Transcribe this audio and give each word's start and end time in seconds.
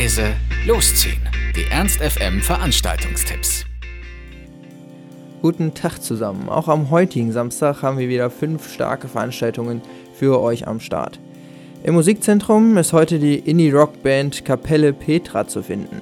leise, 0.00 0.32
losziehen. 0.66 1.20
Die 1.54 1.70
Ernst 1.70 2.00
FM 2.00 2.40
Veranstaltungstipps. 2.40 3.66
Guten 5.42 5.74
Tag 5.74 5.98
zusammen. 5.98 6.48
Auch 6.48 6.68
am 6.68 6.88
heutigen 6.88 7.32
Samstag 7.32 7.82
haben 7.82 7.98
wir 7.98 8.08
wieder 8.08 8.30
fünf 8.30 8.72
starke 8.72 9.08
Veranstaltungen 9.08 9.82
für 10.14 10.40
euch 10.40 10.66
am 10.66 10.80
Start. 10.80 11.20
Im 11.82 11.92
Musikzentrum 11.92 12.78
ist 12.78 12.94
heute 12.94 13.18
die 13.18 13.40
Indie-Rock-Band 13.40 14.46
Kapelle 14.46 14.94
Petra 14.94 15.46
zu 15.46 15.62
finden. 15.62 16.00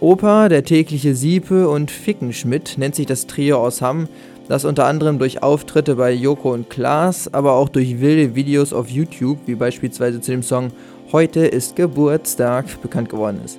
Opa, 0.00 0.48
der 0.48 0.64
tägliche 0.64 1.14
Siepe 1.14 1.68
und 1.68 1.90
Fickenschmidt 1.90 2.78
nennt 2.78 2.94
sich 2.94 3.04
das 3.04 3.26
Trio 3.26 3.58
aus 3.58 3.82
Hamm, 3.82 4.08
das 4.48 4.64
unter 4.64 4.86
anderem 4.86 5.18
durch 5.18 5.42
Auftritte 5.42 5.96
bei 5.96 6.10
Joko 6.10 6.54
und 6.54 6.70
Klaas, 6.70 7.32
aber 7.34 7.52
auch 7.52 7.68
durch 7.68 8.00
wilde 8.00 8.34
Videos 8.34 8.72
auf 8.72 8.88
YouTube, 8.88 9.40
wie 9.44 9.56
beispielsweise 9.56 10.22
zu 10.22 10.30
dem 10.30 10.42
Song 10.42 10.72
Heute 11.12 11.40
ist 11.40 11.74
Geburtstag, 11.74 12.80
bekannt 12.82 13.08
geworden 13.08 13.40
ist. 13.44 13.58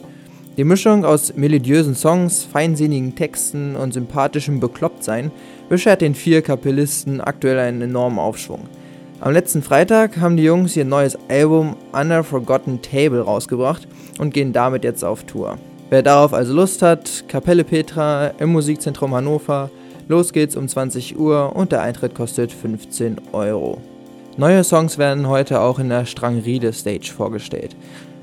Die 0.56 0.64
Mischung 0.64 1.04
aus 1.04 1.36
melodiösen 1.36 1.96
Songs, 1.96 2.46
feinsinnigen 2.46 3.14
Texten 3.14 3.76
und 3.76 3.94
sympathischem 3.94 4.62
Beklopptsein 4.62 5.32
beschert 5.68 6.00
den 6.00 6.16
vier 6.16 6.42
Kapellisten 6.44 7.20
aktuell 7.20 7.60
einen 7.60 7.82
enormen 7.82 8.20
Aufschwung. 8.20 8.70
Am 9.20 9.34
letzten 9.34 9.64
Freitag 9.64 10.18
haben 10.18 10.38
die 10.38 10.44
Jungs 10.44 10.78
ihr 10.78 10.86
neues 10.86 11.18
Album 11.28 11.76
Under 11.92 12.24
Forgotten 12.24 12.82
Table 12.82 13.20
rausgebracht 13.20 13.86
und 14.18 14.34
gehen 14.34 14.54
damit 14.54 14.86
jetzt 14.86 15.04
auf 15.04 15.26
Tour. 15.26 15.58
Wer 15.90 16.04
darauf 16.04 16.34
also 16.34 16.54
Lust 16.54 16.82
hat, 16.82 17.26
Kapelle 17.28 17.66
Petra 17.66 18.28
im 18.40 18.54
Musikzentrum 18.54 19.14
Hannover, 19.14 19.70
los 20.08 20.32
geht's 20.32 20.56
um 20.56 20.70
20 20.70 21.20
Uhr 21.20 21.54
und 21.54 21.74
der 21.74 21.82
Eintritt 21.82 22.16
kostet 22.16 22.54
15 22.54 23.18
Euro. 23.34 23.82
Neue 24.42 24.64
Songs 24.64 24.98
werden 24.98 25.28
heute 25.28 25.62
auch 25.62 25.78
in 25.78 25.90
der 25.90 26.08
Strangriede 26.08 26.74
Stage 26.74 27.12
vorgestellt. 27.16 27.76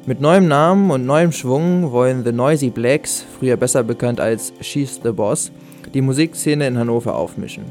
Mit 0.04 0.20
neuem 0.20 0.48
Namen 0.48 0.90
und 0.90 1.06
neuem 1.06 1.30
Schwung 1.30 1.92
wollen 1.92 2.24
The 2.24 2.32
Noisy 2.32 2.70
Blacks, 2.70 3.24
früher 3.38 3.56
besser 3.56 3.84
bekannt 3.84 4.18
als 4.18 4.52
She's 4.60 4.98
the 5.04 5.12
Boss, 5.12 5.52
die 5.94 6.00
Musikszene 6.00 6.66
in 6.66 6.76
Hannover 6.76 7.14
aufmischen. 7.14 7.66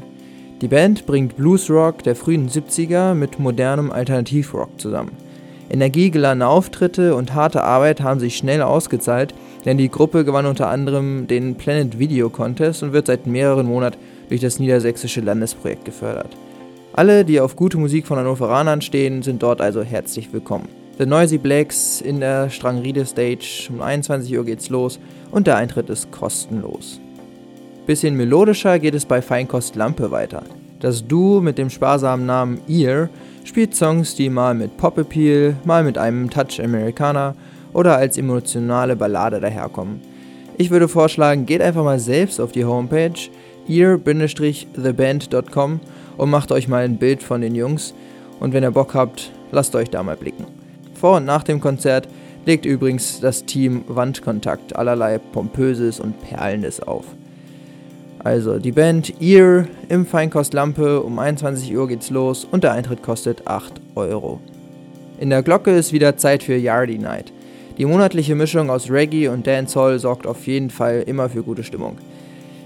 Die 0.62 0.68
Band 0.68 1.04
bringt 1.04 1.36
Bluesrock 1.36 2.02
der 2.04 2.16
frühen 2.16 2.48
70er 2.48 3.12
mit 3.12 3.38
modernem 3.38 3.92
Alternativrock 3.92 4.80
zusammen. 4.80 5.12
Energiegeladene 5.68 6.48
Auftritte 6.48 7.16
und 7.16 7.34
harte 7.34 7.62
Arbeit 7.62 8.00
haben 8.00 8.18
sich 8.18 8.38
schnell 8.38 8.62
ausgezahlt, 8.62 9.34
denn 9.66 9.76
die 9.76 9.90
Gruppe 9.90 10.24
gewann 10.24 10.46
unter 10.46 10.70
anderem 10.70 11.26
den 11.26 11.56
Planet 11.56 11.98
Video 11.98 12.30
Contest 12.30 12.82
und 12.82 12.94
wird 12.94 13.08
seit 13.08 13.26
mehreren 13.26 13.66
Monaten 13.66 13.98
durch 14.30 14.40
das 14.40 14.58
niedersächsische 14.58 15.20
Landesprojekt 15.20 15.84
gefördert. 15.84 16.34
Alle, 16.98 17.24
die 17.24 17.38
auf 17.38 17.54
gute 17.54 17.78
Musik 17.78 18.08
von 18.08 18.18
Hannoveranern 18.18 18.80
stehen, 18.80 19.22
sind 19.22 19.40
dort 19.40 19.60
also 19.60 19.84
herzlich 19.84 20.32
willkommen. 20.32 20.68
The 20.98 21.06
Noisy 21.06 21.38
Blacks 21.38 22.00
in 22.00 22.18
der 22.18 22.50
Strangriede 22.50 23.06
Stage. 23.06 23.68
Um 23.70 23.80
21 23.80 24.36
Uhr 24.36 24.44
geht's 24.44 24.68
los 24.68 24.98
und 25.30 25.46
der 25.46 25.58
Eintritt 25.58 25.90
ist 25.90 26.10
kostenlos. 26.10 27.00
Bisschen 27.86 28.16
melodischer 28.16 28.80
geht 28.80 28.96
es 28.96 29.04
bei 29.04 29.22
Feinkost 29.22 29.76
Lampe 29.76 30.10
weiter. 30.10 30.42
Das 30.80 31.06
Duo 31.06 31.40
mit 31.40 31.56
dem 31.56 31.70
sparsamen 31.70 32.26
Namen 32.26 32.62
Ear 32.66 33.10
spielt 33.44 33.76
Songs, 33.76 34.16
die 34.16 34.28
mal 34.28 34.54
mit 34.54 34.76
Pop-Appeal, 34.76 35.54
mal 35.64 35.84
mit 35.84 35.98
einem 35.98 36.28
Touch 36.28 36.60
Americana 36.60 37.36
oder 37.74 37.96
als 37.96 38.18
emotionale 38.18 38.96
Ballade 38.96 39.38
daherkommen. 39.38 40.00
Ich 40.56 40.72
würde 40.72 40.88
vorschlagen, 40.88 41.46
geht 41.46 41.62
einfach 41.62 41.84
mal 41.84 42.00
selbst 42.00 42.40
auf 42.40 42.50
die 42.50 42.64
Homepage 42.64 43.30
ear-theband.com 43.68 45.80
und 46.18 46.28
macht 46.28 46.52
euch 46.52 46.68
mal 46.68 46.84
ein 46.84 46.98
Bild 46.98 47.22
von 47.22 47.40
den 47.40 47.54
Jungs. 47.54 47.94
Und 48.40 48.52
wenn 48.52 48.62
ihr 48.62 48.70
Bock 48.70 48.94
habt, 48.94 49.32
lasst 49.50 49.74
euch 49.74 49.88
da 49.88 50.02
mal 50.02 50.16
blicken. 50.16 50.44
Vor 50.94 51.16
und 51.16 51.24
nach 51.24 51.44
dem 51.44 51.60
Konzert 51.60 52.08
legt 52.44 52.66
übrigens 52.66 53.20
das 53.20 53.44
Team 53.44 53.84
Wandkontakt 53.88 54.76
allerlei 54.76 55.18
Pompöses 55.18 56.00
und 56.00 56.20
Perlendes 56.20 56.80
auf. 56.80 57.04
Also 58.18 58.58
die 58.58 58.72
Band 58.72 59.22
Ear 59.22 59.66
im 59.88 60.04
Feinkost 60.04 60.52
Lampe, 60.52 61.00
um 61.02 61.18
21 61.18 61.74
Uhr 61.76 61.86
geht's 61.86 62.10
los 62.10 62.44
und 62.44 62.64
der 62.64 62.72
Eintritt 62.72 63.02
kostet 63.02 63.46
8 63.46 63.80
Euro. 63.94 64.40
In 65.20 65.30
der 65.30 65.42
Glocke 65.42 65.70
ist 65.70 65.92
wieder 65.92 66.16
Zeit 66.16 66.42
für 66.42 66.56
Yardy 66.56 66.98
Night. 66.98 67.32
Die 67.76 67.84
monatliche 67.84 68.34
Mischung 68.34 68.70
aus 68.70 68.90
Reggae 68.90 69.28
und 69.28 69.46
Dancehall 69.46 70.00
sorgt 70.00 70.26
auf 70.26 70.46
jeden 70.48 70.70
Fall 70.70 71.04
immer 71.06 71.28
für 71.28 71.44
gute 71.44 71.62
Stimmung. 71.62 71.96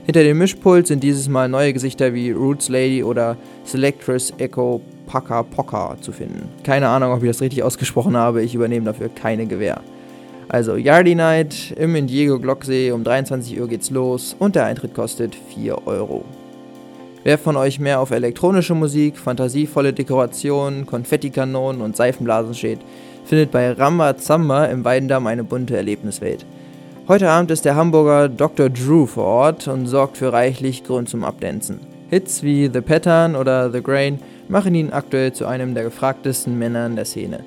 Hinter 0.05 0.25
dem 0.25 0.39
Mischpult 0.39 0.89
sind 0.89 1.05
dieses 1.05 1.29
Mal 1.29 1.49
neue 1.49 1.73
Gesichter 1.73 2.13
wie 2.13 2.33
Roots 2.33 2.69
Lady 2.69 3.05
oder 3.05 3.37
Selectress 3.65 4.33
Echo 4.37 4.81
Paka 5.07 5.45
Poka 5.45 5.97
zu 6.01 6.11
finden. 6.11 6.49
Keine 6.65 6.89
Ahnung, 6.89 7.13
ob 7.13 7.23
ich 7.23 7.31
das 7.31 7.41
richtig 7.41 7.63
ausgesprochen 7.63 8.17
habe, 8.17 8.43
ich 8.43 8.55
übernehme 8.55 8.87
dafür 8.87 9.09
keine 9.09 9.47
Gewähr. 9.47 9.81
Also 10.49 10.75
Yardy 10.75 11.15
Night 11.15 11.73
im 11.79 11.95
Indiego 11.95 12.41
Glocksee, 12.41 12.91
um 12.91 13.05
23 13.05 13.61
Uhr 13.61 13.69
geht's 13.69 13.91
los 13.91 14.35
und 14.39 14.57
der 14.57 14.67
Eintritt 14.67 14.93
kostet 14.93 15.37
4 15.55 15.87
Euro. 15.87 16.25
Wer 17.23 17.39
von 17.39 17.57
euch 17.57 17.79
mehr 17.79 18.01
auf 18.01 18.11
elektronische 18.11 18.75
Musik, 18.75 19.17
fantasievolle 19.17 19.93
Dekorationen, 19.93 20.85
Konfettikanonen 20.85 21.81
und 21.81 21.97
Seifenblasen 21.97 22.55
steht, 22.55 22.81
findet 23.25 23.53
bei 23.53 23.71
Ramba 23.71 24.17
Zamba 24.17 24.65
im 24.65 24.85
Weidendamm 24.85 25.29
eine 25.29 25.45
bunte 25.45 25.77
Erlebniswelt. 25.77 26.45
Heute 27.13 27.29
Abend 27.29 27.51
ist 27.51 27.67
der 27.67 27.77
Hamburger 27.77 28.31
Dr. 28.31 28.71
Drew 28.71 29.05
vor 29.05 29.27
Ort 29.27 29.69
und 29.69 29.87
sorgt 29.87 30.17
für 30.17 30.33
reichlich 30.33 30.83
Grund 30.83 31.11
zum 31.11 31.25
Abdancen. 31.25 31.79
Hits 32.09 32.43
wie 32.43 32.71
The 32.73 32.81
Pattern 32.81 33.37
oder 33.37 33.71
The 33.71 33.83
Grain 33.83 34.19
machen 34.49 34.75
ihn 34.75 34.95
aktuell 34.95 35.35
zu 35.35 35.45
einem 35.45 35.75
der 35.75 35.85
gefragtesten 35.85 36.59
Männern 36.59 36.97
der 36.97 37.05
Szene. 37.05 37.45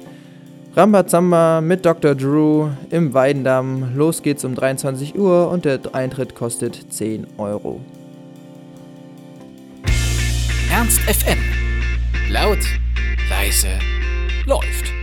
Rambazamba 0.75 1.61
mit 1.61 1.83
Dr. 1.83 2.13
Drew 2.13 2.67
im 2.91 3.15
Weidendamm. 3.15 3.95
Los 3.95 4.21
geht's 4.21 4.45
um 4.45 4.53
23 4.53 5.17
Uhr 5.17 5.49
und 5.49 5.65
der 5.65 5.79
Eintritt 5.93 6.35
kostet 6.35 6.93
10 6.93 7.25
Euro. 7.39 7.81
Ernst 10.71 10.99
FM. 10.99 11.39
Laut, 12.29 12.59
leise, 13.31 13.69
läuft. 14.45 14.94